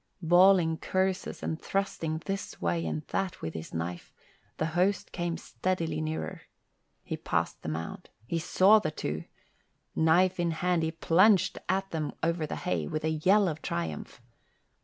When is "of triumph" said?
13.47-14.19